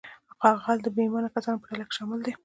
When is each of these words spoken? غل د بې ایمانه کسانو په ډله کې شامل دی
غل 0.63 0.77
د 0.83 0.87
بې 0.95 1.01
ایمانه 1.05 1.29
کسانو 1.35 1.61
په 1.61 1.65
ډله 1.69 1.83
کې 1.87 1.93
شامل 1.97 2.19
دی 2.25 2.33